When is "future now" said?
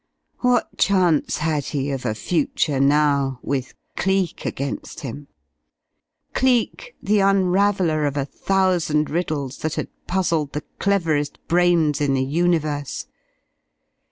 2.15-3.39